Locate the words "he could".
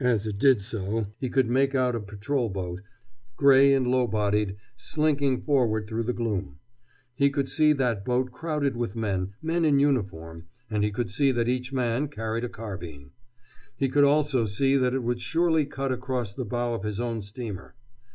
1.18-1.48, 7.14-7.48, 10.84-11.10, 13.74-14.04